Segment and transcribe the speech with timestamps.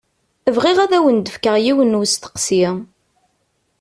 [0.55, 2.65] Bɣiɣ ad awen-d-fkeɣ yiwen n usteqsi.